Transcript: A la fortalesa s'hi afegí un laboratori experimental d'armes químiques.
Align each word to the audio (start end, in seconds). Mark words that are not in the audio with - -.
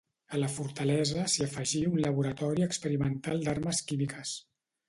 A 0.35 0.39
la 0.43 0.47
fortalesa 0.53 1.25
s'hi 1.33 1.43
afegí 1.47 1.83
un 1.91 2.01
laboratori 2.05 2.67
experimental 2.69 3.47
d'armes 3.49 3.87
químiques. 3.93 4.37